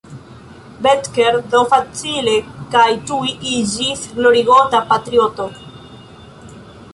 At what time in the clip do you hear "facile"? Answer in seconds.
1.73-2.33